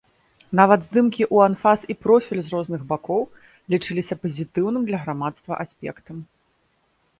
[0.59, 3.21] Нават здымкі у анфас і профіль з розных бакоў
[3.75, 6.17] лічыліся пазітыўным для грамадства аспектам.